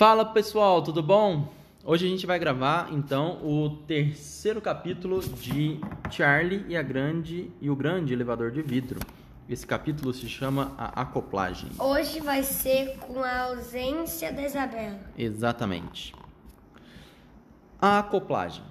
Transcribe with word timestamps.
Fala 0.00 0.24
pessoal, 0.24 0.80
tudo 0.80 1.02
bom? 1.02 1.52
Hoje 1.84 2.06
a 2.06 2.08
gente 2.08 2.24
vai 2.24 2.38
gravar 2.38 2.88
então 2.90 3.32
o 3.44 3.68
terceiro 3.86 4.58
capítulo 4.58 5.20
de 5.20 5.78
Charlie 6.10 6.64
e 6.70 6.74
a 6.74 6.82
grande 6.82 7.50
e 7.60 7.68
o 7.68 7.76
grande 7.76 8.14
elevador 8.14 8.50
de 8.50 8.62
vidro. 8.62 8.98
Esse 9.46 9.66
capítulo 9.66 10.14
se 10.14 10.26
chama 10.26 10.72
a 10.78 11.02
acoplagem. 11.02 11.68
Hoje 11.78 12.18
vai 12.20 12.42
ser 12.42 12.96
com 13.00 13.22
a 13.22 13.42
ausência 13.42 14.32
da 14.32 14.42
Isabela. 14.42 14.98
Exatamente. 15.18 16.14
A 17.78 17.98
acoplagem. 17.98 18.64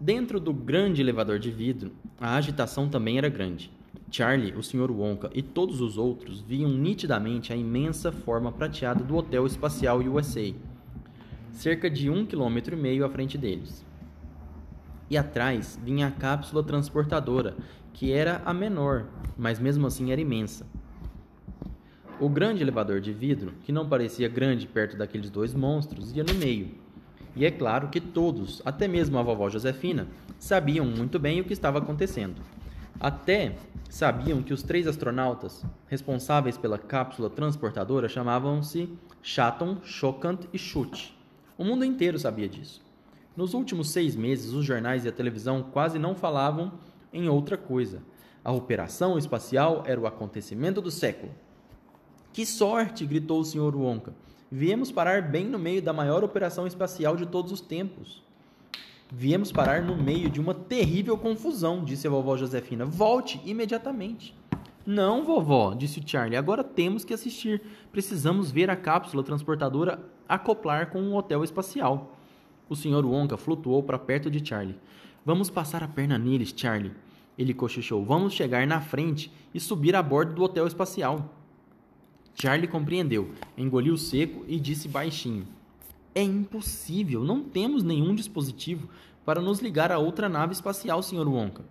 Dentro 0.00 0.40
do 0.40 0.54
grande 0.54 1.02
elevador 1.02 1.38
de 1.38 1.50
vidro, 1.50 1.92
a 2.18 2.36
agitação 2.36 2.88
também 2.88 3.18
era 3.18 3.28
grande. 3.28 3.70
Charlie, 4.10 4.54
o 4.54 4.62
Sr. 4.62 4.90
Wonka 4.90 5.30
e 5.34 5.42
todos 5.42 5.82
os 5.82 5.98
outros 5.98 6.40
viam 6.40 6.70
nitidamente 6.70 7.52
a 7.52 7.56
imensa 7.56 8.10
forma 8.10 8.50
prateada 8.50 9.04
do 9.04 9.14
Hotel 9.14 9.46
Espacial 9.46 9.98
USA, 9.98 10.54
cerca 11.52 11.90
de 11.90 12.08
um 12.10 12.24
quilômetro 12.24 12.76
e 12.76 12.80
meio 12.80 13.04
à 13.04 13.08
frente 13.08 13.36
deles. 13.36 13.84
E 15.08 15.16
atrás 15.16 15.78
vinha 15.82 16.06
a 16.06 16.10
cápsula 16.10 16.62
transportadora, 16.62 17.56
que 17.92 18.12
era 18.12 18.40
a 18.44 18.54
menor, 18.54 19.06
mas 19.36 19.58
mesmo 19.58 19.86
assim 19.86 20.12
era 20.12 20.20
imensa. 20.20 20.66
O 22.20 22.28
grande 22.28 22.62
elevador 22.62 23.00
de 23.00 23.12
vidro, 23.12 23.52
que 23.62 23.72
não 23.72 23.88
parecia 23.88 24.28
grande 24.28 24.66
perto 24.66 24.96
daqueles 24.96 25.30
dois 25.30 25.54
monstros, 25.54 26.12
ia 26.12 26.22
no 26.22 26.34
meio. 26.34 26.68
E 27.34 27.46
é 27.46 27.50
claro 27.50 27.88
que 27.88 28.00
todos, 28.00 28.60
até 28.64 28.86
mesmo 28.86 29.18
a 29.18 29.22
vovó 29.22 29.48
Josefina, 29.48 30.06
sabiam 30.38 30.84
muito 30.84 31.18
bem 31.18 31.40
o 31.40 31.44
que 31.44 31.52
estava 31.52 31.78
acontecendo. 31.78 32.42
Até 32.98 33.56
sabiam 33.88 34.42
que 34.42 34.52
os 34.52 34.62
três 34.62 34.86
astronautas 34.86 35.64
responsáveis 35.88 36.58
pela 36.58 36.78
cápsula 36.78 37.30
transportadora 37.30 38.08
chamavam-se 38.08 38.88
Shatton, 39.22 39.78
Chocant 39.82 40.40
e 40.52 40.58
Chute. 40.58 41.19
O 41.60 41.64
mundo 41.64 41.84
inteiro 41.84 42.18
sabia 42.18 42.48
disso. 42.48 42.80
Nos 43.36 43.52
últimos 43.52 43.90
seis 43.90 44.16
meses, 44.16 44.54
os 44.54 44.64
jornais 44.64 45.04
e 45.04 45.08
a 45.10 45.12
televisão 45.12 45.62
quase 45.62 45.98
não 45.98 46.14
falavam 46.14 46.72
em 47.12 47.28
outra 47.28 47.58
coisa. 47.58 48.00
A 48.42 48.50
operação 48.50 49.18
espacial 49.18 49.82
era 49.86 50.00
o 50.00 50.06
acontecimento 50.06 50.80
do 50.80 50.90
século. 50.90 51.30
Que 52.32 52.46
sorte! 52.46 53.04
gritou 53.04 53.40
o 53.40 53.44
Sr. 53.44 53.76
Wonka. 53.76 54.14
Viemos 54.50 54.90
parar 54.90 55.20
bem 55.20 55.44
no 55.44 55.58
meio 55.58 55.82
da 55.82 55.92
maior 55.92 56.24
operação 56.24 56.66
espacial 56.66 57.14
de 57.14 57.26
todos 57.26 57.52
os 57.52 57.60
tempos. 57.60 58.22
Viemos 59.12 59.52
parar 59.52 59.82
no 59.82 60.02
meio 60.02 60.30
de 60.30 60.40
uma 60.40 60.54
terrível 60.54 61.18
confusão, 61.18 61.84
disse 61.84 62.06
a 62.06 62.10
vovó 62.10 62.38
Josefina. 62.38 62.86
Volte 62.86 63.38
imediatamente. 63.44 64.34
Não, 64.92 65.22
vovó, 65.22 65.72
disse 65.72 66.02
Charlie. 66.04 66.36
Agora 66.36 66.64
temos 66.64 67.04
que 67.04 67.14
assistir. 67.14 67.62
Precisamos 67.92 68.50
ver 68.50 68.68
a 68.68 68.74
cápsula 68.74 69.22
transportadora 69.22 70.04
acoplar 70.28 70.90
com 70.90 71.00
um 71.00 71.14
hotel 71.14 71.44
espacial. 71.44 72.18
O 72.68 72.74
Sr. 72.74 73.06
Wonka 73.06 73.36
flutuou 73.36 73.84
para 73.84 74.00
perto 74.00 74.28
de 74.28 74.44
Charlie. 74.44 74.74
Vamos 75.24 75.48
passar 75.48 75.84
a 75.84 75.86
perna 75.86 76.18
neles, 76.18 76.52
Charlie. 76.56 76.90
Ele 77.38 77.54
cochichou. 77.54 78.04
Vamos 78.04 78.32
chegar 78.32 78.66
na 78.66 78.80
frente 78.80 79.30
e 79.54 79.60
subir 79.60 79.94
a 79.94 80.02
bordo 80.02 80.34
do 80.34 80.42
hotel 80.42 80.66
espacial. 80.66 81.36
Charlie 82.34 82.66
compreendeu, 82.66 83.30
engoliu 83.56 83.96
seco 83.96 84.44
e 84.48 84.58
disse 84.58 84.88
baixinho: 84.88 85.46
é 86.12 86.22
impossível, 86.24 87.22
não 87.22 87.44
temos 87.44 87.84
nenhum 87.84 88.12
dispositivo 88.12 88.88
para 89.24 89.40
nos 89.40 89.60
ligar 89.60 89.92
a 89.92 90.00
outra 90.00 90.28
nave 90.28 90.52
espacial, 90.52 91.00
Sr. 91.00 91.28
Wonka. 91.28 91.62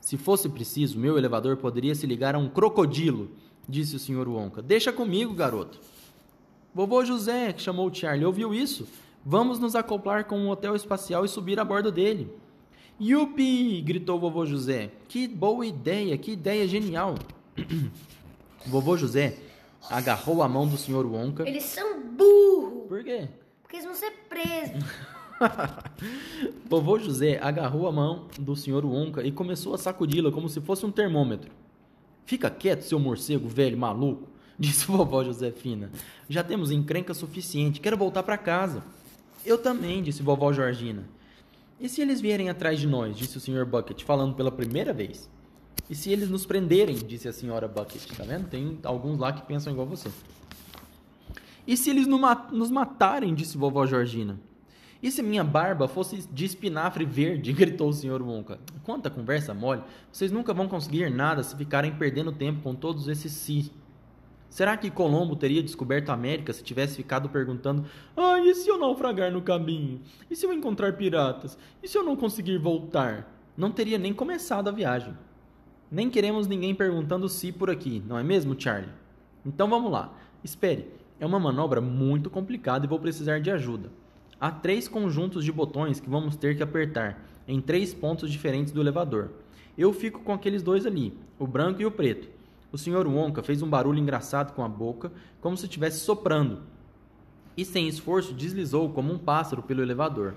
Se 0.00 0.16
fosse 0.16 0.48
preciso, 0.48 0.98
meu 0.98 1.18
elevador 1.18 1.56
poderia 1.56 1.94
se 1.94 2.06
ligar 2.06 2.34
a 2.34 2.38
um 2.38 2.48
crocodilo, 2.48 3.30
disse 3.68 3.96
o 3.96 3.98
Sr. 3.98 4.28
Wonka. 4.28 4.62
Deixa 4.62 4.92
comigo, 4.92 5.34
garoto. 5.34 5.78
Vovô 6.74 7.04
José, 7.04 7.54
chamou 7.56 7.92
Charlie, 7.92 8.24
ouviu 8.24 8.54
isso? 8.54 8.86
Vamos 9.24 9.58
nos 9.58 9.74
acoplar 9.74 10.24
com 10.24 10.38
um 10.38 10.48
hotel 10.48 10.76
espacial 10.76 11.24
e 11.24 11.28
subir 11.28 11.58
a 11.58 11.64
bordo 11.64 11.90
dele. 11.90 12.32
Yupi! 13.00 13.80
gritou 13.82 14.18
vovô 14.18 14.46
José. 14.46 14.90
Que 15.08 15.28
boa 15.28 15.66
ideia, 15.66 16.16
que 16.16 16.32
ideia 16.32 16.66
genial. 16.66 17.14
vovô 18.66 18.96
José 18.96 19.38
agarrou 19.90 20.42
a 20.42 20.48
mão 20.48 20.66
do 20.66 20.76
Sr. 20.76 21.06
Wonka. 21.06 21.48
Eles 21.48 21.64
são 21.64 22.00
burros. 22.02 22.88
Por 22.88 23.04
quê? 23.04 23.28
Porque 23.62 23.76
eles 23.76 23.86
vão 23.86 23.94
ser 23.94 24.10
presos. 24.28 24.84
Vovô 26.68 26.98
José 26.98 27.38
agarrou 27.40 27.86
a 27.86 27.92
mão 27.92 28.26
do 28.38 28.56
Sr. 28.56 28.84
Wonka 28.84 29.22
e 29.22 29.32
começou 29.32 29.74
a 29.74 29.78
sacudi-la 29.78 30.30
como 30.30 30.48
se 30.48 30.60
fosse 30.60 30.84
um 30.84 30.90
termômetro. 30.90 31.50
Fica 32.26 32.50
quieto, 32.50 32.82
seu 32.82 32.98
morcego 32.98 33.48
velho 33.48 33.78
maluco, 33.78 34.28
disse 34.58 34.86
vovó 34.86 35.24
Josefina. 35.24 35.90
Já 36.28 36.44
temos 36.44 36.70
encrenca 36.70 37.14
suficiente, 37.14 37.80
quero 37.80 37.96
voltar 37.96 38.22
para 38.22 38.36
casa. 38.36 38.82
Eu 39.44 39.56
também, 39.56 40.02
disse 40.02 40.22
vovó 40.22 40.52
Georgina. 40.52 41.04
E 41.80 41.88
se 41.88 42.02
eles 42.02 42.20
vierem 42.20 42.50
atrás 42.50 42.80
de 42.80 42.86
nós, 42.86 43.16
disse 43.16 43.38
o 43.38 43.40
Sr. 43.40 43.64
Bucket, 43.64 44.02
falando 44.02 44.34
pela 44.34 44.50
primeira 44.50 44.92
vez. 44.92 45.30
E 45.88 45.94
se 45.94 46.10
eles 46.10 46.28
nos 46.28 46.44
prenderem, 46.44 46.96
disse 46.96 47.28
a 47.28 47.32
senhora 47.32 47.66
Bucket, 47.66 48.04
tá 48.14 48.24
vendo? 48.24 48.48
Tem 48.48 48.78
alguns 48.82 49.18
lá 49.18 49.32
que 49.32 49.42
pensam 49.42 49.72
igual 49.72 49.86
você. 49.86 50.10
E 51.66 51.76
se 51.76 51.88
eles 51.88 52.06
nos 52.06 52.70
matarem? 52.70 53.34
disse 53.34 53.56
vovó 53.56 53.86
Georgina. 53.86 54.38
E 55.00 55.10
se 55.10 55.22
minha 55.22 55.44
barba 55.44 55.86
fosse 55.86 56.28
de 56.32 56.44
espinafre 56.44 57.04
verde? 57.04 57.52
gritou 57.54 57.88
o 57.88 57.92
senhor 57.92 58.20
Wonka. 58.20 58.58
Quanta 58.82 59.08
conversa 59.08 59.54
mole! 59.54 59.82
Vocês 60.10 60.32
nunca 60.32 60.52
vão 60.52 60.66
conseguir 60.66 61.08
nada 61.10 61.42
se 61.42 61.56
ficarem 61.56 61.94
perdendo 61.94 62.32
tempo 62.32 62.62
com 62.62 62.74
todos 62.74 63.06
esses 63.06 63.32
si. 63.32 63.70
Será 64.50 64.76
que 64.76 64.90
Colombo 64.90 65.36
teria 65.36 65.62
descoberto 65.62 66.08
a 66.08 66.14
América 66.14 66.52
se 66.52 66.64
tivesse 66.64 66.96
ficado 66.96 67.28
perguntando: 67.28 67.84
Ah, 68.16 68.40
e 68.40 68.54
se 68.54 68.68
eu 68.68 68.78
naufragar 68.78 69.30
no 69.30 69.42
caminho? 69.42 70.00
E 70.28 70.34
se 70.34 70.46
eu 70.46 70.52
encontrar 70.52 70.94
piratas? 70.94 71.56
E 71.82 71.86
se 71.86 71.96
eu 71.96 72.02
não 72.02 72.16
conseguir 72.16 72.58
voltar? 72.58 73.30
Não 73.56 73.70
teria 73.70 73.98
nem 73.98 74.12
começado 74.12 74.68
a 74.68 74.72
viagem. 74.72 75.16
Nem 75.90 76.10
queremos 76.10 76.46
ninguém 76.46 76.74
perguntando 76.74 77.28
se 77.28 77.52
por 77.52 77.70
aqui, 77.70 78.02
não 78.06 78.18
é 78.18 78.22
mesmo, 78.22 78.58
Charlie? 78.58 78.92
Então 79.44 79.68
vamos 79.68 79.92
lá. 79.92 80.12
Espere. 80.42 80.90
É 81.20 81.26
uma 81.26 81.40
manobra 81.40 81.80
muito 81.80 82.30
complicada 82.30 82.84
e 82.84 82.88
vou 82.88 82.98
precisar 82.98 83.40
de 83.40 83.50
ajuda. 83.50 83.90
Há 84.40 84.52
três 84.52 84.86
conjuntos 84.86 85.44
de 85.44 85.50
botões 85.50 85.98
que 85.98 86.08
vamos 86.08 86.36
ter 86.36 86.56
que 86.56 86.62
apertar 86.62 87.24
em 87.46 87.60
três 87.60 87.92
pontos 87.92 88.30
diferentes 88.30 88.72
do 88.72 88.80
elevador. 88.80 89.30
Eu 89.76 89.92
fico 89.92 90.20
com 90.20 90.32
aqueles 90.32 90.62
dois 90.62 90.86
ali, 90.86 91.12
o 91.38 91.46
branco 91.46 91.82
e 91.82 91.86
o 91.86 91.90
preto. 91.90 92.28
O 92.70 92.78
Sr. 92.78 93.06
Wonka 93.08 93.42
fez 93.42 93.62
um 93.62 93.68
barulho 93.68 93.98
engraçado 93.98 94.54
com 94.54 94.62
a 94.62 94.68
boca, 94.68 95.10
como 95.40 95.56
se 95.56 95.64
estivesse 95.64 96.00
soprando, 96.00 96.60
e 97.56 97.64
sem 97.64 97.88
esforço 97.88 98.32
deslizou 98.32 98.88
como 98.90 99.12
um 99.12 99.18
pássaro 99.18 99.62
pelo 99.62 99.82
elevador, 99.82 100.34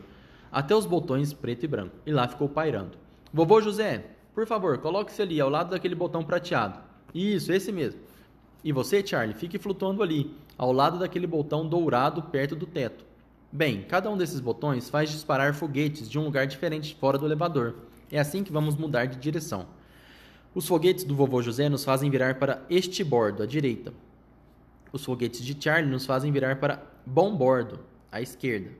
até 0.51 0.75
os 0.75 0.87
botões 0.87 1.31
preto 1.31 1.65
e 1.65 1.67
branco, 1.67 1.95
e 2.03 2.11
lá 2.11 2.27
ficou 2.27 2.49
pairando. 2.49 2.97
Vovô 3.31 3.61
José, 3.61 4.05
por 4.33 4.47
favor, 4.47 4.79
coloque-se 4.79 5.21
ali, 5.21 5.39
ao 5.39 5.49
lado 5.49 5.69
daquele 5.69 5.93
botão 5.93 6.23
prateado. 6.23 6.79
Isso, 7.13 7.51
esse 7.51 7.71
mesmo. 7.71 7.99
E 8.63 8.71
você, 8.71 9.05
Charlie, 9.05 9.35
fique 9.35 9.59
flutuando 9.59 10.01
ali, 10.01 10.33
ao 10.57 10.71
lado 10.71 10.97
daquele 10.97 11.27
botão 11.27 11.67
dourado 11.67 12.23
perto 12.23 12.55
do 12.55 12.65
teto. 12.65 13.10
Bem, 13.53 13.81
cada 13.81 14.09
um 14.09 14.15
desses 14.15 14.39
botões 14.39 14.89
faz 14.89 15.09
disparar 15.09 15.53
foguetes 15.53 16.09
de 16.09 16.17
um 16.17 16.23
lugar 16.23 16.47
diferente 16.47 16.95
fora 16.95 17.17
do 17.17 17.25
elevador. 17.25 17.75
É 18.09 18.17
assim 18.17 18.45
que 18.45 18.51
vamos 18.51 18.77
mudar 18.77 19.07
de 19.07 19.17
direção. 19.17 19.67
Os 20.55 20.65
foguetes 20.65 21.03
do 21.03 21.13
vovô 21.13 21.41
José 21.41 21.67
nos 21.67 21.83
fazem 21.83 22.09
virar 22.09 22.35
para 22.35 22.61
este 22.69 23.03
bordo, 23.03 23.43
à 23.43 23.45
direita. 23.45 23.93
Os 24.93 25.03
foguetes 25.03 25.43
de 25.43 25.61
Charlie 25.61 25.91
nos 25.91 26.05
fazem 26.05 26.31
virar 26.31 26.61
para 26.61 26.81
bom 27.05 27.35
bordo, 27.35 27.81
à 28.09 28.21
esquerda. 28.21 28.71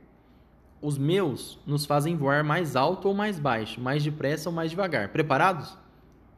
Os 0.81 0.97
meus 0.97 1.59
nos 1.67 1.85
fazem 1.85 2.15
voar 2.15 2.41
mais 2.41 2.77
alto 2.77 3.09
ou 3.09 3.13
mais 3.13 3.37
baixo, 3.37 3.81
mais 3.81 4.01
depressa 4.01 4.47
ou 4.47 4.55
mais 4.55 4.71
devagar. 4.71 5.09
Preparados? 5.09 5.77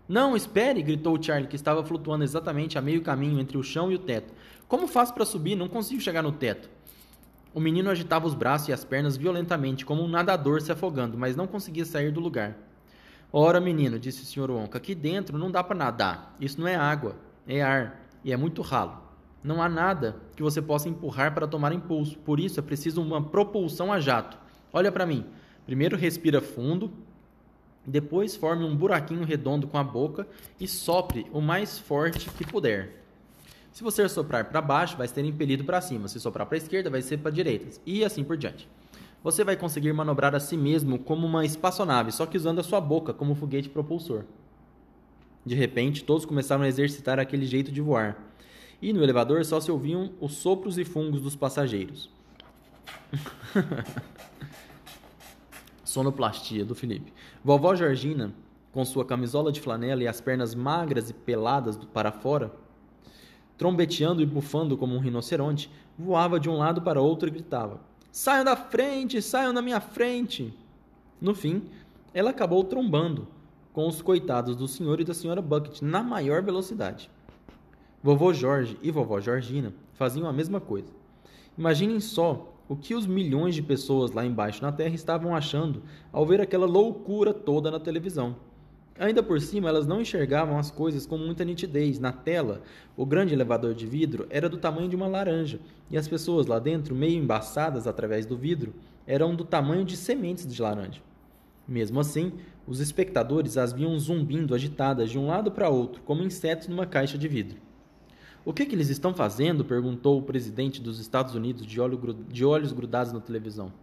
Não, 0.07 0.36
espere! 0.36 0.81
gritou 0.81 1.22
Charlie, 1.22 1.48
que 1.48 1.56
estava 1.56 1.86
flutuando 1.86 2.24
exatamente 2.24 2.80
a 2.80 2.81
meio 2.81 3.04
caminho 3.04 3.40
entre 3.40 3.60
o 3.60 3.63
chão 3.63 3.92
e 3.92 3.96
o 3.96 4.00
teto. 4.00 4.34
Como 4.68 4.88
faço 4.88 5.13
para 5.13 5.24
subir? 5.24 5.56
Não 5.56 5.69
consigo 5.69 6.02
chegar 6.02 6.24
no 6.24 6.31
teto. 6.31 6.69
O 7.54 7.60
menino 7.60 7.92
agitava 7.92 8.26
os 8.26 8.34
braços 8.34 8.68
e 8.70 8.74
as 8.74 8.84
pernas 8.84 9.16
violentamente, 9.16 9.86
como 9.86 10.02
um 10.02 10.08
nadador 10.08 10.60
se 10.62 10.72
afogando, 10.72 11.18
mas 11.18 11.36
não 11.36 11.46
conseguia 11.46 11.86
sair 11.86 12.12
do 12.12 12.20
lugar. 12.20 12.58
Ora, 13.32 13.62
menino, 13.62 14.00
disse 14.00 14.24
o 14.24 14.26
Sr. 14.26 14.50
Wonka, 14.50 14.78
aqui 14.80 14.96
dentro 14.96 15.38
não 15.38 15.52
dá 15.52 15.64
para 15.64 15.78
nadar. 15.78 16.36
Isso 16.40 16.60
não 16.60 16.68
é 16.68 16.76
água, 16.76 17.16
é 17.48 17.62
ar, 17.62 18.08
e 18.24 18.34
é 18.34 18.38
muito 18.38 18.62
ralo. 18.64 19.04
Não 19.44 19.62
há 19.62 19.70
nada 19.70 20.16
que 20.36 20.42
você 20.42 20.62
possa 20.62 20.90
empurrar 20.90 21.34
para 21.34 21.48
tomar 21.48 21.74
impulso, 21.74 22.18
por 22.20 22.40
isso 22.40 22.60
é 22.60 22.64
preciso 22.64 23.02
uma 23.02 23.22
propulsão 23.22 23.94
a 23.94 24.00
jato. 24.00 24.38
Olha 24.72 24.92
para 24.92 25.06
mim. 25.06 25.26
Primeiro 25.66 25.96
respira 25.96 26.42
fundo, 26.42 26.92
depois 27.86 28.36
forme 28.36 28.64
um 28.64 28.76
buraquinho 28.76 29.26
redondo 29.26 29.68
com 29.68 29.78
a 29.78 29.84
boca 29.84 30.28
e 30.60 30.68
sopre 30.68 31.28
o 31.32 31.42
mais 31.42 31.78
forte 31.78 32.30
que 32.32 32.46
puder. 32.46 33.03
Se 33.74 33.84
você 33.84 34.08
soprar 34.08 34.46
para 34.46 34.62
baixo, 34.62 34.96
vai 34.96 35.08
ser 35.08 35.25
impelido 35.25 35.64
para 35.64 35.81
cima. 35.81 36.08
Se 36.08 36.20
soprar 36.20 36.46
para 36.46 36.56
a 36.56 36.60
esquerda, 36.60 36.92
vai 36.92 37.02
ser 37.02 37.18
para 37.18 37.31
a 37.31 37.34
direita. 37.34 37.81
E 37.84 38.06
assim 38.06 38.24
por 38.24 38.38
diante. 38.38 38.70
Você 39.24 39.44
vai 39.44 39.58
conseguir 39.58 39.92
manobrar 39.94 40.36
a 40.36 40.40
si 40.40 40.56
mesmo 40.56 41.00
como 41.00 41.25
uma 41.25 41.44
espaçonave, 41.44 42.12
só 42.12 42.28
que 42.28 42.38
usando 42.38 42.60
a 42.60 42.64
sua 42.64 42.80
boca 42.80 43.14
como 43.14 43.34
foguete 43.34 43.70
propulsor. 43.70 44.25
De 45.44 45.56
repente, 45.56 46.04
todos 46.04 46.24
começaram 46.24 46.64
a 46.64 46.68
exercitar 46.68 47.18
aquele 47.18 47.48
jeito 47.48 47.72
de 47.72 47.81
voar. 47.81 48.16
E 48.80 48.94
no 48.94 49.02
elevador 49.02 49.44
só 49.44 49.60
se 49.60 49.72
ouviam 49.72 50.12
os 50.22 50.34
sopros 50.34 50.78
e 50.78 50.86
fungos 50.86 51.22
dos 51.22 51.36
passageiros. 51.36 52.12
Sonoplastia 55.84 56.64
do 56.64 56.76
Felipe. 56.76 57.12
Vovó 57.44 57.74
Georgina, 57.74 58.34
com 58.72 58.86
sua 58.86 59.04
camisola 59.04 59.52
de 59.52 59.60
flanela 59.60 60.04
e 60.04 60.08
as 60.08 60.22
pernas 60.22 60.54
magras 60.54 61.10
e 61.10 61.14
peladas 61.14 61.76
para 61.92 62.12
fora, 62.12 62.52
trombeteando 63.58 64.22
e 64.22 64.26
bufando 64.26 64.78
como 64.78 64.96
um 64.96 65.00
rinoceronte, 65.00 65.70
voava 65.98 66.40
de 66.40 66.50
um 66.50 66.58
lado 66.58 66.82
para 66.82 67.02
outro 67.02 67.28
e 67.28 67.32
gritava: 67.32 67.80
Saiam 68.12 68.44
da 68.44 68.56
frente, 68.56 69.22
saiam 69.22 69.54
da 69.54 69.62
minha 69.62 69.80
frente! 69.80 70.54
No 71.20 71.34
fim, 71.34 71.64
ela 72.14 72.32
acabou 72.32 72.64
trombando 72.64 73.28
com 73.72 73.88
os 73.88 74.02
coitados 74.02 74.56
do 74.56 74.68
senhor 74.68 75.00
e 75.00 75.04
da 75.04 75.14
senhora 75.14 75.42
Bucket 75.42 75.82
na 75.82 76.04
maior 76.04 76.44
velocidade. 76.44 77.10
Vovô 78.04 78.34
Jorge 78.34 78.78
e 78.82 78.92
vovó 78.92 79.20
Georgina 79.20 79.74
faziam 79.94 80.28
a 80.28 80.34
mesma 80.34 80.60
coisa. 80.60 80.92
Imaginem 81.58 82.00
só 82.00 82.54
o 82.68 82.76
que 82.76 82.94
os 82.94 83.06
milhões 83.06 83.56
de 83.56 83.62
pessoas 83.62 84.12
lá 84.12 84.26
embaixo 84.26 84.62
na 84.62 84.72
Terra 84.72 84.94
estavam 84.94 85.36
achando 85.36 85.84
ao 86.12 86.26
ver 86.26 86.42
aquela 86.42 86.66
loucura 86.66 87.34
toda 87.34 87.72
na 87.72 87.80
televisão. 87.80 88.36
Ainda 89.00 89.24
por 89.24 89.42
cima, 89.42 89.69
elas 89.69 89.88
não 89.88 90.01
enxergavam 90.01 90.57
as 90.60 90.69
coisas 90.69 91.06
com 91.06 91.18
muita 91.18 91.44
nitidez. 91.44 92.00
Na 92.00 92.12
tela, 92.12 92.62
o 92.95 93.06
grande 93.06 93.34
elevador 93.34 93.74
de 93.74 93.88
vidro 93.88 94.28
era 94.30 94.48
do 94.48 94.57
tamanho 94.57 94.88
de 94.88 94.95
uma 94.95 95.07
laranja, 95.07 95.60
e 95.90 95.98
as 95.98 96.07
pessoas 96.07 96.45
lá 96.45 96.60
dentro, 96.60 96.94
meio 96.94 97.18
embaçadas 97.18 97.88
através 97.88 98.25
do 98.25 98.38
vidro, 98.38 98.74
eram 99.07 99.36
do 99.36 99.44
tamanho 99.44 99.84
de 99.84 99.98
sementes 99.98 100.48
de 100.48 100.62
laranja. 100.62 101.01
Mesmo 101.68 102.00
assim, 102.00 102.34
os 102.68 102.80
espectadores 102.80 103.57
as 103.57 103.74
viam 103.74 103.98
zumbindo 103.98 104.54
agitadas 104.54 105.10
de 105.10 105.18
um 105.18 105.28
lado 105.28 105.51
para 105.51 105.69
outro, 105.69 106.04
como 106.04 106.24
insetos 106.24 106.68
numa 106.68 106.86
caixa 106.86 107.18
de 107.18 107.28
vidro. 107.28 107.57
O 108.45 108.54
que, 108.54 108.66
que 108.66 108.75
eles 108.75 108.90
estão 108.90 109.13
fazendo? 109.13 109.66
perguntou 109.66 110.19
o 110.19 110.24
presidente 110.24 110.80
dos 110.81 111.00
Estados 111.00 111.34
Unidos, 111.34 111.66
de, 111.66 111.81
olho, 111.81 111.98
de 112.30 112.45
olhos 112.45 112.72
grudados 112.72 113.12
na 113.12 113.22
televisão. 113.22 113.74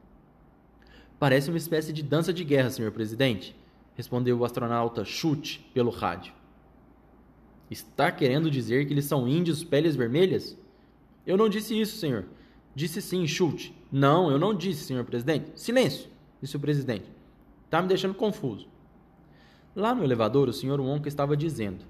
Parece 1.19 1.49
uma 1.49 1.59
espécie 1.59 1.93
de 1.93 2.03
dança 2.03 2.33
de 2.33 2.45
guerra, 2.45 2.71
senhor 2.71 2.93
presidente 2.93 3.57
respondeu 4.01 4.39
o 4.39 4.45
astronauta 4.47 5.05
Chute 5.05 5.61
pelo 5.75 5.91
rádio. 5.91 6.33
Está 7.71 8.11
querendo 8.11 8.51
dizer 8.51 8.87
que 8.87 8.95
eles 8.95 9.05
são 9.05 9.29
índios 9.29 9.63
peles 9.63 9.95
vermelhas? 9.95 10.57
Eu 11.27 11.37
não 11.37 11.51
disse 11.51 11.79
isso, 11.79 11.99
senhor. 11.99 12.25
Disse 12.75 13.03
sim, 13.03 13.27
Chute. 13.27 13.77
Não, 13.93 14.31
eu 14.31 14.39
não 14.39 14.55
disse, 14.55 14.85
senhor 14.85 15.05
presidente. 15.05 15.51
Silêncio, 15.55 16.09
disse 16.41 16.57
o 16.57 16.61
presidente. 16.61 17.05
Está 17.67 17.83
me 17.83 17.89
deixando 17.89 18.15
confuso. 18.15 18.67
Lá 19.77 19.95
no 19.95 20.03
elevador, 20.03 20.49
o 20.49 20.53
senhor 20.53 20.81
Wonka 20.81 21.07
estava 21.07 21.37
dizendo: 21.37 21.85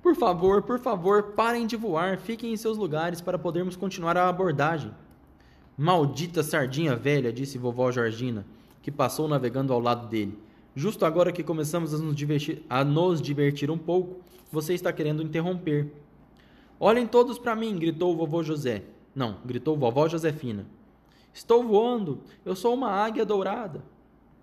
Por 0.00 0.14
favor, 0.14 0.62
por 0.62 0.78
favor, 0.78 1.32
parem 1.34 1.66
de 1.66 1.76
voar, 1.76 2.16
fiquem 2.16 2.52
em 2.52 2.56
seus 2.56 2.78
lugares 2.78 3.20
para 3.20 3.38
podermos 3.38 3.74
continuar 3.74 4.16
a 4.16 4.28
abordagem. 4.28 4.94
Maldita 5.76 6.44
sardinha 6.44 6.94
velha, 6.94 7.32
disse 7.32 7.58
vovó 7.58 7.90
Georgina, 7.90 8.46
que 8.80 8.92
passou 8.92 9.26
navegando 9.26 9.72
ao 9.72 9.80
lado 9.80 10.06
dele. 10.06 10.45
Justo 10.78 11.06
agora 11.06 11.32
que 11.32 11.42
começamos 11.42 11.94
a 11.94 11.96
nos, 11.96 12.14
divertir, 12.14 12.62
a 12.68 12.84
nos 12.84 13.22
divertir 13.22 13.70
um 13.70 13.78
pouco, 13.78 14.20
você 14.52 14.74
está 14.74 14.92
querendo 14.92 15.22
interromper. 15.22 15.90
Olhem 16.78 17.06
todos 17.06 17.38
para 17.38 17.56
mim, 17.56 17.78
gritou 17.78 18.12
o 18.12 18.16
vovô 18.16 18.42
José. 18.42 18.82
Não, 19.14 19.38
gritou 19.42 19.74
vovó 19.74 20.06
Josefina. 20.06 20.66
Estou 21.32 21.64
voando, 21.64 22.20
eu 22.44 22.54
sou 22.54 22.74
uma 22.74 22.90
águia 22.90 23.24
dourada. 23.24 23.82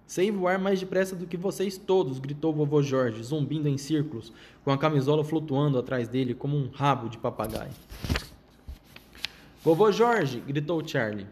Sei 0.07 0.31
voar 0.31 0.57
mais 0.57 0.80
depressa 0.80 1.15
do 1.15 1.27
que 1.27 1.38
vocês 1.38 1.77
todos, 1.77 2.18
gritou 2.18 2.51
vovô 2.51 2.81
Jorge, 2.81 3.21
zumbindo 3.21 3.68
em 3.68 3.77
círculos, 3.77 4.33
com 4.65 4.71
a 4.71 4.77
camisola 4.77 5.24
flutuando 5.24 5.77
atrás 5.77 6.07
dele 6.07 6.33
como 6.33 6.57
um 6.57 6.68
rabo 6.68 7.09
de 7.09 7.19
papagaio. 7.19 7.71
Vovô 9.63 9.91
Jorge, 9.91 10.39
gritou 10.39 10.85
Charlie. 10.85 11.27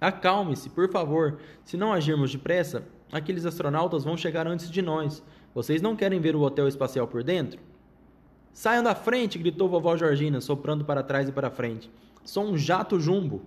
Acalme-se, 0.00 0.70
por 0.70 0.88
favor. 0.88 1.40
Se 1.64 1.76
não 1.76 1.92
agirmos 1.92 2.30
depressa, 2.30 2.84
aqueles 3.10 3.46
astronautas 3.46 4.04
vão 4.04 4.16
chegar 4.16 4.46
antes 4.46 4.70
de 4.70 4.82
nós. 4.82 5.22
Vocês 5.54 5.80
não 5.80 5.96
querem 5.96 6.20
ver 6.20 6.36
o 6.36 6.42
hotel 6.42 6.68
espacial 6.68 7.06
por 7.06 7.22
dentro? 7.22 7.60
Saiam 8.52 8.82
da 8.82 8.94
frente! 8.94 9.38
gritou 9.38 9.68
vovó 9.68 9.96
Georgina, 9.96 10.40
soprando 10.40 10.84
para 10.84 11.02
trás 11.02 11.28
e 11.28 11.32
para 11.32 11.50
frente. 11.50 11.90
Sou 12.24 12.44
um 12.44 12.56
jato 12.56 12.98
jumbo. 12.98 13.42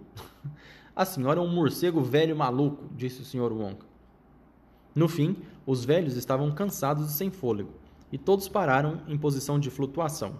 A 0.95 1.05
senhora 1.05 1.39
é 1.39 1.41
um 1.41 1.47
morcego 1.47 2.01
velho 2.01 2.35
maluco, 2.35 2.89
disse 2.95 3.21
o 3.21 3.25
Sr. 3.25 3.53
Wonka. 3.53 3.85
No 4.93 5.07
fim, 5.07 5.37
os 5.65 5.85
velhos 5.85 6.17
estavam 6.17 6.51
cansados 6.51 7.09
e 7.09 7.13
sem 7.13 7.29
fôlego, 7.29 7.71
e 8.11 8.17
todos 8.17 8.49
pararam 8.49 9.01
em 9.07 9.17
posição 9.17 9.59
de 9.59 9.69
flutuação. 9.69 10.33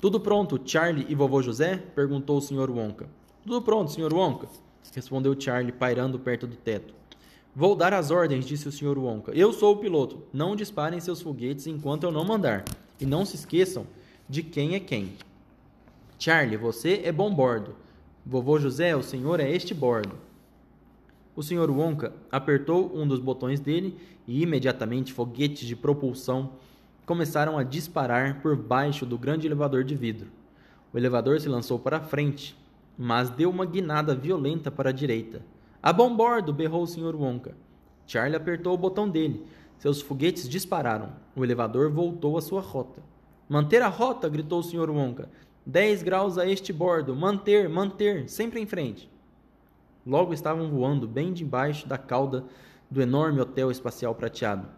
Tudo 0.00 0.20
pronto, 0.20 0.60
Charlie 0.64 1.06
e 1.08 1.14
vovô 1.14 1.40
José? 1.40 1.76
perguntou 1.76 2.38
o 2.38 2.40
Sr. 2.40 2.70
Wonka. 2.70 3.08
Tudo 3.42 3.62
pronto, 3.62 3.90
Sr. 3.90 4.12
Wonka, 4.12 4.48
respondeu 4.94 5.38
Charlie, 5.40 5.72
pairando 5.72 6.18
perto 6.18 6.46
do 6.46 6.56
teto. 6.56 6.94
Vou 7.54 7.74
dar 7.74 7.92
as 7.92 8.10
ordens, 8.12 8.46
disse 8.46 8.68
o 8.68 8.72
Sr. 8.72 8.96
Wonka. 8.96 9.32
Eu 9.32 9.52
sou 9.52 9.74
o 9.74 9.78
piloto. 9.78 10.22
Não 10.32 10.54
disparem 10.54 11.00
seus 11.00 11.20
foguetes 11.20 11.66
enquanto 11.66 12.04
eu 12.04 12.12
não 12.12 12.24
mandar. 12.24 12.64
E 13.00 13.04
não 13.04 13.24
se 13.24 13.34
esqueçam 13.34 13.86
de 14.28 14.42
quem 14.42 14.74
é 14.74 14.80
quem. 14.80 15.14
Charlie, 16.16 16.56
você 16.56 17.00
é 17.04 17.10
bom 17.10 17.34
bordo. 17.34 17.74
Vovô 18.24 18.58
José, 18.58 18.94
o 18.94 19.02
senhor 19.02 19.40
é 19.40 19.50
este 19.50 19.74
bordo. 19.74 20.16
O 21.34 21.42
Sr. 21.42 21.70
Wonka 21.70 22.12
apertou 22.30 22.94
um 22.94 23.08
dos 23.08 23.18
botões 23.18 23.58
dele 23.58 23.96
e 24.28 24.42
imediatamente 24.42 25.12
foguetes 25.12 25.66
de 25.66 25.74
propulsão 25.74 26.52
começaram 27.04 27.58
a 27.58 27.64
disparar 27.64 28.40
por 28.40 28.54
baixo 28.54 29.04
do 29.04 29.18
grande 29.18 29.48
elevador 29.48 29.82
de 29.82 29.96
vidro. 29.96 30.28
O 30.92 30.98
elevador 30.98 31.40
se 31.40 31.48
lançou 31.48 31.78
para 31.78 31.98
frente, 31.98 32.56
mas 32.96 33.30
deu 33.30 33.50
uma 33.50 33.66
guinada 33.66 34.14
violenta 34.14 34.70
para 34.70 34.90
a 34.90 34.92
direita. 34.92 35.42
A 35.82 35.94
bom 35.94 36.14
bordo! 36.14 36.52
berrou 36.52 36.82
o 36.82 36.86
Sr. 36.86 37.16
Wonka. 37.16 37.56
Charlie 38.06 38.36
apertou 38.36 38.74
o 38.74 38.78
botão 38.78 39.08
dele. 39.08 39.46
Seus 39.78 40.02
foguetes 40.02 40.46
dispararam. 40.46 41.10
O 41.34 41.42
elevador 41.42 41.90
voltou 41.90 42.36
à 42.36 42.42
sua 42.42 42.60
rota. 42.60 43.02
Manter 43.48 43.80
a 43.80 43.88
rota! 43.88 44.28
gritou 44.28 44.60
o 44.60 44.62
Sr. 44.62 44.90
Wonka. 44.90 45.30
Dez 45.64 46.02
graus 46.02 46.36
a 46.36 46.46
este 46.46 46.70
bordo. 46.70 47.16
Manter, 47.16 47.66
manter, 47.66 48.28
sempre 48.28 48.60
em 48.60 48.66
frente. 48.66 49.10
Logo 50.06 50.34
estavam 50.34 50.68
voando 50.68 51.08
bem 51.08 51.32
debaixo 51.32 51.88
da 51.88 51.96
cauda 51.96 52.44
do 52.90 53.00
enorme 53.00 53.40
hotel 53.40 53.70
espacial 53.70 54.14
prateado. 54.14 54.68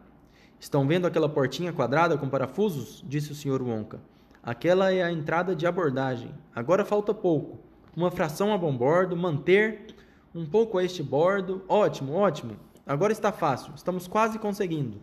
Estão 0.61 0.87
vendo 0.87 1.09
aquela 1.09 1.29
portinha 1.29 1.73
quadrada 1.73 2.17
com 2.17 2.29
parafusos? 2.29 3.03
disse 3.09 3.33
o 3.33 3.35
Sr. 3.35 3.61
Wonka. 3.61 4.01
Aquela 4.41 4.93
é 4.93 5.03
a 5.03 5.11
entrada 5.11 5.57
de 5.57 5.67
abordagem. 5.67 6.33
Agora 6.55 6.85
falta 6.85 7.13
pouco. 7.13 7.59
Uma 7.97 8.11
fração 8.11 8.55
a 8.55 8.59
bom 8.59 8.77
bordo, 8.77 9.17
manter 9.17 9.87
um 10.35 10.47
pouco 10.47 10.79
a 10.79 10.85
este 10.85 11.03
bordo. 11.03 11.63
Ótimo, 11.69 12.15
ótimo. 12.15 12.57
Agora 12.87 13.13
está 13.13 13.31
fácil. 13.31 13.73
Estamos 13.75 14.07
quase 14.07 14.39
conseguindo. 14.39 15.01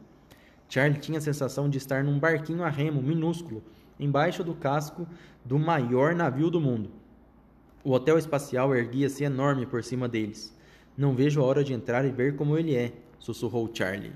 Charlie 0.68 1.00
tinha 1.00 1.18
a 1.18 1.22
sensação 1.22 1.70
de 1.70 1.78
estar 1.78 2.04
num 2.04 2.20
barquinho 2.20 2.64
a 2.64 2.70
remo 2.70 3.02
minúsculo, 3.02 3.64
embaixo 4.00 4.44
do 4.44 4.54
casco 4.54 5.08
do 5.44 5.58
maior 5.58 6.14
navio 6.14 6.50
do 6.50 6.62
mundo. 6.62 6.92
O 7.84 7.92
hotel 7.92 8.18
espacial 8.18 8.76
erguia-se 8.76 9.24
enorme 9.24 9.66
por 9.66 9.84
cima 9.84 10.08
deles. 10.08 10.56
Não 10.98 11.16
vejo 11.16 11.42
a 11.42 11.46
hora 11.46 11.64
de 11.64 11.74
entrar 11.74 12.06
e 12.06 12.12
ver 12.12 12.36
como 12.36 12.58
ele 12.58 12.76
é, 12.76 12.94
sussurrou 13.18 13.70
Charlie. 13.74 14.14